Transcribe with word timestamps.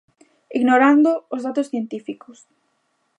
Ignorando 0.57 1.11
os 1.35 1.41
datos 1.47 1.69
científicos. 1.73 2.37